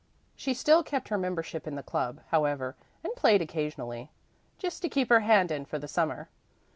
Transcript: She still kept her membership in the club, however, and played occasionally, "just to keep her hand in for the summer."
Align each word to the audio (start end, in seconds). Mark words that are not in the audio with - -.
She 0.35 0.55
still 0.55 0.81
kept 0.81 1.09
her 1.09 1.17
membership 1.19 1.67
in 1.67 1.75
the 1.75 1.83
club, 1.83 2.21
however, 2.29 2.75
and 3.03 3.13
played 3.15 3.39
occasionally, 3.39 4.09
"just 4.57 4.81
to 4.81 4.89
keep 4.89 5.09
her 5.09 5.19
hand 5.19 5.51
in 5.51 5.63
for 5.63 5.77
the 5.77 5.87
summer." 5.87 6.27